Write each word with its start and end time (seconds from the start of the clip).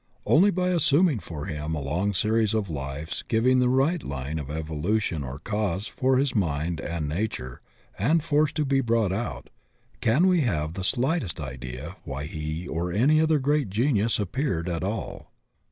Only 0.25 0.49
by 0.49 0.69
assuming 0.69 1.19
for 1.19 1.45
him 1.45 1.75
a 1.75 1.79
long 1.79 2.15
series 2.15 2.55
of 2.55 2.71
lives 2.71 3.21
giving 3.27 3.59
the 3.59 3.69
right 3.69 4.01
line 4.03 4.39
of 4.39 4.49
evolution 4.49 5.23
or 5.23 5.37
cause 5.37 5.85
for 5.85 6.17
his 6.17 6.33
mind 6.33 6.79
and 6.81 7.07
na 7.07 7.27
ture 7.29 7.61
and 7.99 8.23
force 8.23 8.51
to 8.53 8.65
be 8.65 8.81
brought 8.81 9.11
out, 9.11 9.51
can 9.99 10.25
we 10.25 10.41
have 10.41 10.73
the 10.73 10.83
slightest 10.83 11.39
idea 11.39 11.97
why 12.03 12.23
he 12.25 12.67
or 12.67 12.91
any 12.91 13.21
other 13.21 13.37
great 13.37 13.69
genius 13.69 14.19
ap 14.19 14.31
peared 14.31 14.67
at 14.67 14.83
all. 14.83 15.31